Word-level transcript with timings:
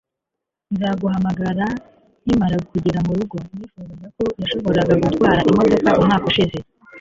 Nzaguha 0.73 0.99
guhamagara 1.01 1.65
nkimara 2.23 2.57
kugera 2.71 2.99
murugo. 3.07 3.37
Nifuzaga 3.55 4.07
ko 4.17 4.23
yashoboraga 4.41 4.93
gutwara 5.03 5.39
imodoka 5.51 5.89
umwaka 6.01 6.25
ushize. 6.31 6.57